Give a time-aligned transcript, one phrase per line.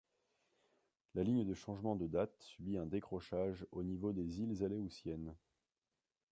[1.13, 5.35] La ligne de changement de date subit un décrochage au niveau des îles Aléoutiennes.